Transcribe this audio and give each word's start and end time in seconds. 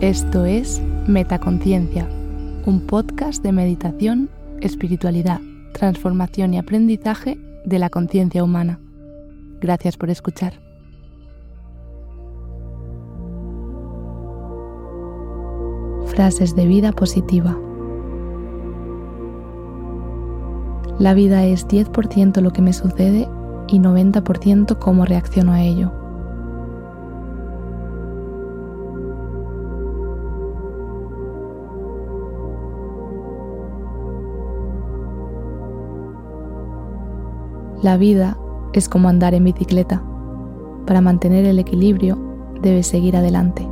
Esto 0.00 0.46
es 0.46 0.80
Metaconciencia, 1.06 2.08
un 2.64 2.86
podcast 2.86 3.42
de 3.42 3.52
meditación, 3.52 4.30
espiritualidad, 4.62 5.42
transformación 5.74 6.54
y 6.54 6.58
aprendizaje 6.58 7.38
de 7.66 7.78
la 7.78 7.90
conciencia 7.90 8.42
humana. 8.42 8.80
Gracias 9.60 9.98
por 9.98 10.08
escuchar. 10.08 10.54
Frases 16.06 16.56
de 16.56 16.64
vida 16.64 16.92
positiva. 16.92 17.58
La 20.98 21.12
vida 21.12 21.44
es 21.44 21.68
10% 21.68 22.40
lo 22.40 22.54
que 22.54 22.62
me 22.62 22.72
sucede 22.72 23.28
y 23.68 23.78
90% 23.78 24.78
cómo 24.78 25.04
reacciono 25.04 25.52
a 25.52 25.62
ello. 25.62 25.99
La 37.82 37.96
vida 37.96 38.36
es 38.74 38.90
como 38.90 39.08
andar 39.08 39.32
en 39.32 39.44
bicicleta. 39.44 40.02
Para 40.86 41.00
mantener 41.00 41.46
el 41.46 41.58
equilibrio 41.58 42.18
debes 42.60 42.86
seguir 42.86 43.16
adelante. 43.16 43.66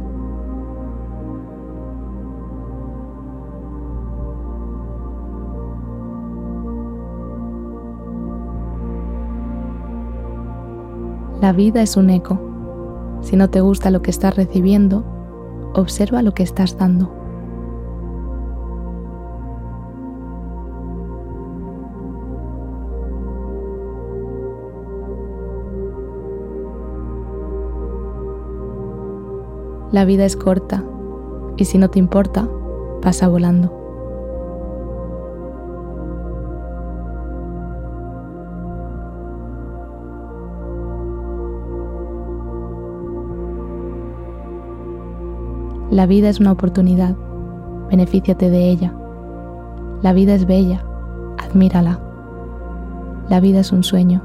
La 11.43 11.53
vida 11.53 11.83
es 11.83 11.99
un 11.99 12.09
eco. 12.09 12.41
Si 13.21 13.37
no 13.37 13.51
te 13.51 13.61
gusta 13.61 13.91
lo 13.91 14.01
que 14.01 14.11
estás 14.11 14.35
recibiendo, 14.37 15.05
observa 15.75 16.23
lo 16.23 16.33
que 16.33 16.43
estás 16.43 16.79
dando. 16.79 17.18
La 29.91 30.05
vida 30.05 30.27
es 30.27 30.37
corta 30.37 30.85
y 31.57 31.65
si 31.65 31.79
no 31.79 31.89
te 31.89 31.99
importa, 31.99 32.47
pasa 33.01 33.27
volando. 33.27 33.79
La 45.91 46.05
vida 46.05 46.29
es 46.29 46.39
una 46.39 46.53
oportunidad, 46.53 47.17
benefíciate 47.89 48.51
de 48.51 48.69
ella. 48.69 48.95
La 50.03 50.13
vida 50.13 50.35
es 50.35 50.47
bella, 50.47 50.85
admírala. 51.39 51.99
La 53.31 53.41
vida 53.41 53.61
es 53.61 53.73
un 53.73 53.83
sueño, 53.83 54.23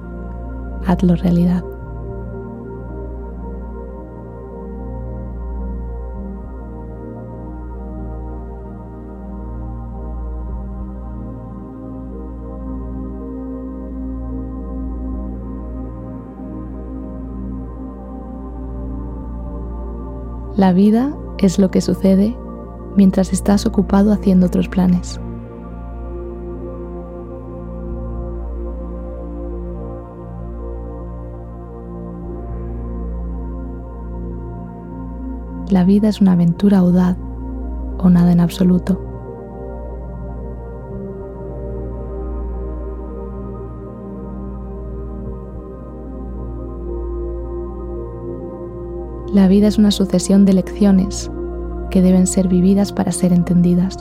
hazlo 0.85 1.15
realidad. 1.15 1.63
La 20.55 20.71
vida 20.71 21.15
es 21.39 21.57
lo 21.57 21.71
que 21.71 21.81
sucede 21.81 22.37
mientras 22.95 23.33
estás 23.33 23.65
ocupado 23.65 24.13
haciendo 24.13 24.45
otros 24.45 24.67
planes. 24.67 25.19
La 35.71 35.83
vida 35.83 36.07
es 36.07 36.21
una 36.21 36.33
aventura 36.33 36.77
audaz 36.77 37.17
o 37.97 38.09
nada 38.11 38.31
en 38.31 38.39
absoluto. 38.39 39.12
La 49.33 49.47
vida 49.47 49.67
es 49.67 49.79
una 49.79 49.89
sucesión 49.89 50.45
de 50.45 50.53
lecciones 50.53 51.31
que 51.89 52.03
deben 52.03 52.27
ser 52.27 52.47
vividas 52.47 52.93
para 52.93 53.11
ser 53.11 53.33
entendidas. 53.33 53.97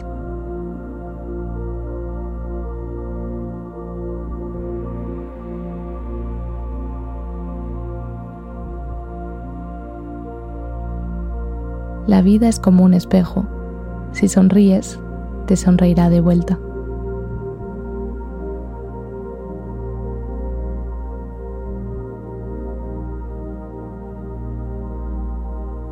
La 12.06 12.20
vida 12.20 12.47
es 12.47 12.60
como 12.60 12.84
un 12.84 12.93
espejo. 12.93 13.47
Si 14.12 14.28
sonríes, 14.28 15.00
te 15.47 15.56
sonreirá 15.56 16.10
de 16.10 16.20
vuelta. 16.20 16.59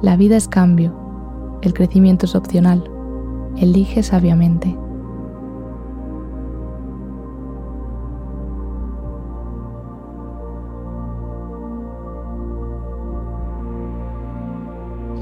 La 0.03 0.16
vida 0.16 0.37
es 0.37 0.49
cambio, 0.49 0.94
el 1.61 1.75
crecimiento 1.75 2.25
es 2.25 2.34
opcional, 2.34 2.91
elige 3.59 4.03
sabiamente. 4.03 4.75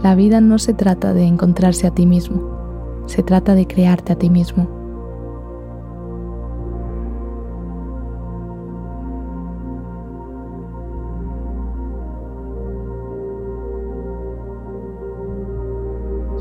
La 0.00 0.14
vida 0.14 0.40
no 0.40 0.60
se 0.60 0.74
trata 0.74 1.12
de 1.12 1.24
encontrarse 1.24 1.88
a 1.88 1.90
ti 1.90 2.06
mismo, 2.06 3.02
se 3.06 3.24
trata 3.24 3.56
de 3.56 3.66
crearte 3.66 4.12
a 4.12 4.16
ti 4.16 4.30
mismo. 4.30 4.77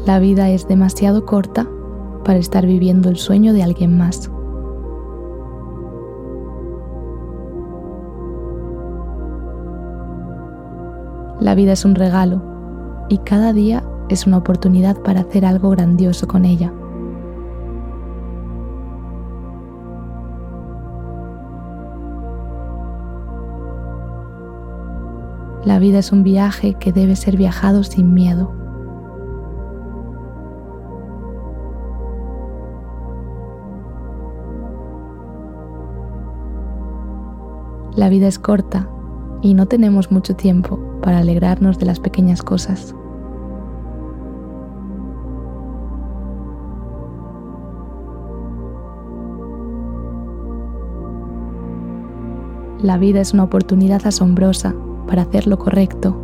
La 0.07 0.19
vida 0.19 0.49
es 0.49 0.69
demasiado 0.69 1.25
corta 1.25 1.67
para 2.23 2.39
estar 2.39 2.65
viviendo 2.65 3.09
el 3.09 3.17
sueño 3.17 3.51
de 3.51 3.61
alguien 3.61 3.97
más. 3.97 4.31
La 11.41 11.55
vida 11.55 11.73
es 11.73 11.83
un 11.83 11.95
regalo 11.95 12.41
y 13.09 13.17
cada 13.17 13.51
día 13.51 13.83
es 14.07 14.25
una 14.25 14.37
oportunidad 14.37 14.95
para 15.01 15.19
hacer 15.19 15.45
algo 15.45 15.71
grandioso 15.71 16.25
con 16.25 16.45
ella. 16.45 16.71
La 25.65 25.79
vida 25.79 25.99
es 25.99 26.13
un 26.13 26.23
viaje 26.23 26.75
que 26.75 26.93
debe 26.93 27.17
ser 27.17 27.35
viajado 27.35 27.83
sin 27.83 28.13
miedo. 28.13 28.66
La 37.97 38.09
vida 38.09 38.27
es 38.27 38.37
corta 38.37 38.87
y 39.41 39.55
no 39.55 39.65
tenemos 39.65 40.11
mucho 40.11 40.35
tiempo 40.35 40.79
para 41.01 41.17
alegrarnos 41.17 41.79
de 41.79 41.87
las 41.87 41.99
pequeñas 41.99 42.43
cosas. 42.43 42.93
La 52.83 52.99
vida 52.99 53.19
es 53.19 53.33
una 53.33 53.45
oportunidad 53.45 54.05
asombrosa 54.05 54.75
para 55.07 55.23
hacer 55.23 55.47
lo 55.47 55.57
correcto 55.57 56.15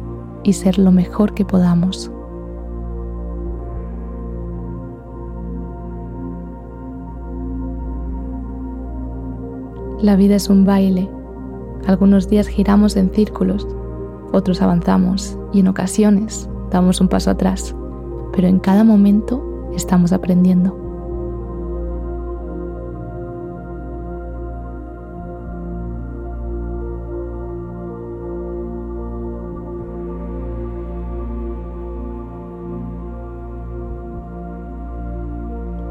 y 0.44 0.54
ser 0.54 0.78
lo 0.78 0.92
mejor 0.92 1.34
que 1.34 1.44
podamos. 1.44 2.12
La 10.04 10.16
vida 10.16 10.36
es 10.36 10.50
un 10.50 10.66
baile 10.66 11.10
algunos 11.88 12.30
días 12.30 12.48
giramos 12.48 12.96
en 12.96 13.10
círculos, 13.10 13.68
otros 14.32 14.62
avanzamos 14.62 15.38
y 15.54 15.60
en 15.60 15.68
ocasiones 15.68 16.50
damos 16.72 17.02
un 17.02 17.08
paso 17.08 17.30
atrás, 17.32 17.76
pero 18.34 18.48
en 18.48 18.60
cada 18.60 18.84
momento 18.84 19.70
estamos 19.76 20.12
aprendiendo. 20.12 20.84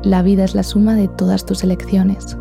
La 0.04 0.20
vida 0.22 0.42
es 0.42 0.56
la 0.56 0.64
suma 0.64 0.94
de 0.94 1.06
todas 1.06 1.46
tus 1.46 1.62
elecciones. 1.62 2.36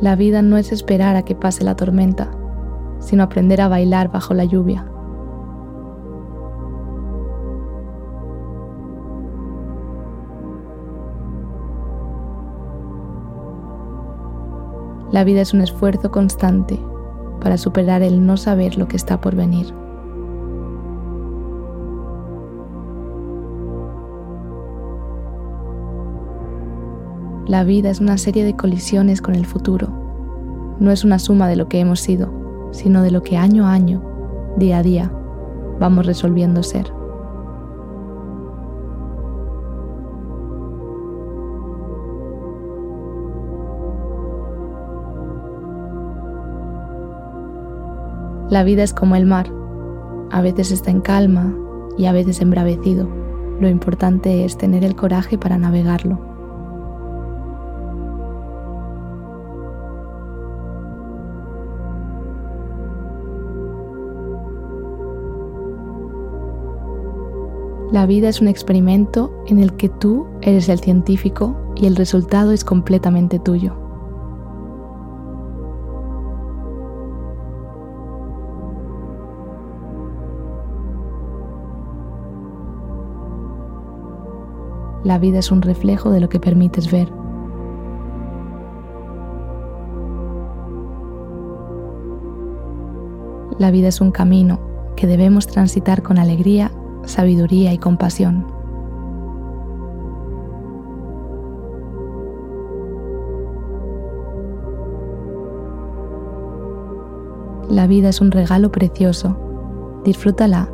La 0.00 0.16
vida 0.16 0.40
no 0.40 0.56
es 0.56 0.72
esperar 0.72 1.16
a 1.16 1.24
que 1.26 1.34
pase 1.34 1.62
la 1.62 1.76
tormenta, 1.76 2.30
sino 3.00 3.22
aprender 3.22 3.60
a 3.60 3.68
bailar 3.68 4.10
bajo 4.10 4.32
la 4.32 4.44
lluvia. 4.44 4.86
La 15.12 15.24
vida 15.24 15.42
es 15.42 15.52
un 15.52 15.60
esfuerzo 15.60 16.10
constante 16.10 16.80
para 17.42 17.58
superar 17.58 18.02
el 18.02 18.24
no 18.24 18.38
saber 18.38 18.78
lo 18.78 18.88
que 18.88 18.96
está 18.96 19.20
por 19.20 19.34
venir. 19.34 19.74
La 27.50 27.64
vida 27.64 27.90
es 27.90 27.98
una 27.98 28.16
serie 28.16 28.44
de 28.44 28.54
colisiones 28.54 29.20
con 29.20 29.34
el 29.34 29.44
futuro. 29.44 30.76
No 30.78 30.92
es 30.92 31.02
una 31.04 31.18
suma 31.18 31.48
de 31.48 31.56
lo 31.56 31.68
que 31.68 31.80
hemos 31.80 31.98
sido, 31.98 32.70
sino 32.70 33.02
de 33.02 33.10
lo 33.10 33.24
que 33.24 33.36
año 33.36 33.66
a 33.66 33.72
año, 33.72 34.04
día 34.56 34.78
a 34.78 34.82
día, 34.84 35.12
vamos 35.80 36.06
resolviendo 36.06 36.62
ser. 36.62 36.92
La 48.48 48.62
vida 48.62 48.84
es 48.84 48.94
como 48.94 49.16
el 49.16 49.26
mar. 49.26 49.50
A 50.30 50.40
veces 50.40 50.70
está 50.70 50.92
en 50.92 51.00
calma 51.00 51.52
y 51.98 52.06
a 52.06 52.12
veces 52.12 52.40
embravecido. 52.42 53.08
Lo 53.58 53.68
importante 53.68 54.44
es 54.44 54.56
tener 54.56 54.84
el 54.84 54.94
coraje 54.94 55.36
para 55.36 55.58
navegarlo. 55.58 56.29
La 67.92 68.06
vida 68.06 68.28
es 68.28 68.40
un 68.40 68.46
experimento 68.46 69.32
en 69.46 69.58
el 69.58 69.72
que 69.76 69.88
tú 69.88 70.28
eres 70.42 70.68
el 70.68 70.78
científico 70.78 71.56
y 71.74 71.86
el 71.86 71.96
resultado 71.96 72.52
es 72.52 72.64
completamente 72.64 73.40
tuyo. 73.40 73.74
La 85.02 85.18
vida 85.18 85.40
es 85.40 85.50
un 85.50 85.60
reflejo 85.60 86.10
de 86.10 86.20
lo 86.20 86.28
que 86.28 86.38
permites 86.38 86.92
ver. 86.92 87.10
La 93.58 93.72
vida 93.72 93.88
es 93.88 94.00
un 94.00 94.12
camino 94.12 94.60
que 94.94 95.08
debemos 95.08 95.48
transitar 95.48 96.02
con 96.02 96.18
alegría, 96.18 96.70
sabiduría 97.04 97.72
y 97.72 97.78
compasión. 97.78 98.46
La 107.68 107.86
vida 107.86 108.08
es 108.08 108.20
un 108.20 108.32
regalo 108.32 108.72
precioso. 108.72 110.02
Disfrútala 110.04 110.68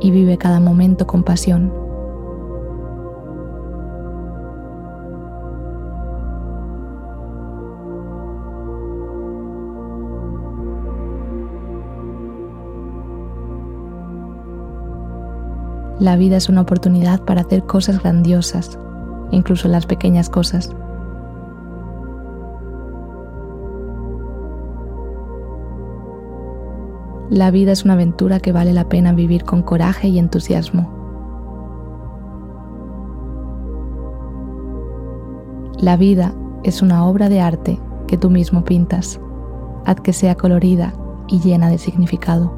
y 0.00 0.10
vive 0.10 0.36
cada 0.36 0.60
momento 0.60 1.06
con 1.06 1.22
pasión. 1.22 1.87
La 16.00 16.16
vida 16.16 16.36
es 16.36 16.48
una 16.48 16.60
oportunidad 16.60 17.22
para 17.22 17.40
hacer 17.40 17.64
cosas 17.64 18.00
grandiosas, 18.00 18.78
incluso 19.32 19.66
las 19.66 19.84
pequeñas 19.84 20.30
cosas. 20.30 20.72
La 27.30 27.50
vida 27.50 27.72
es 27.72 27.84
una 27.84 27.94
aventura 27.94 28.38
que 28.38 28.52
vale 28.52 28.72
la 28.72 28.88
pena 28.88 29.12
vivir 29.12 29.42
con 29.42 29.62
coraje 29.62 30.08
y 30.08 30.20
entusiasmo. 30.20 30.88
La 35.78 35.96
vida 35.96 36.32
es 36.62 36.80
una 36.80 37.06
obra 37.06 37.28
de 37.28 37.40
arte 37.40 37.80
que 38.06 38.16
tú 38.16 38.30
mismo 38.30 38.64
pintas. 38.64 39.20
Haz 39.84 40.00
que 40.00 40.12
sea 40.12 40.36
colorida 40.36 40.92
y 41.26 41.40
llena 41.40 41.68
de 41.68 41.78
significado. 41.78 42.57